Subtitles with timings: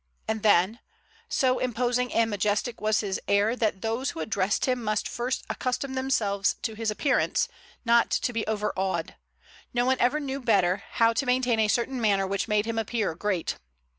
[0.27, 0.79] And then,
[1.29, 5.93] "so imposing and majestic was his air that those who addressed him must first accustom
[5.93, 7.47] themselves to his appearance,
[7.85, 9.13] not to be overawed.
[9.75, 13.13] No one ever knew better, how to maintain a certain manner which made him appear
[13.13, 13.57] great."